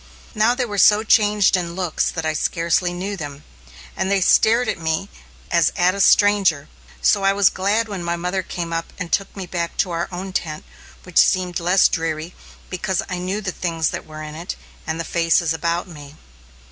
[0.33, 3.43] Now, they were so changed in looks that I scarcely knew them,
[3.95, 5.09] and they stared at me
[5.51, 6.69] as at a stranger.
[7.03, 10.07] So I was glad when my mother came up and took me back to our
[10.11, 10.65] own tent,
[11.03, 12.33] which seemed less dreary
[12.67, 14.55] because I knew the things that were in it,
[14.87, 16.15] and the faces about me.